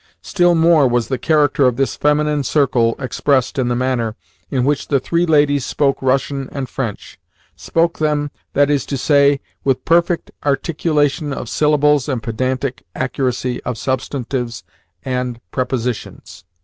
[0.23, 4.15] Still more was the character of this feminine circle expressed in the manner
[4.49, 7.19] in which the three ladies spoke Russian and French
[7.55, 13.77] spoke them, that is to say, with perfect articulation of syllables and pedantic accuracy of
[13.77, 14.63] substantives
[15.05, 16.45] and prepositions.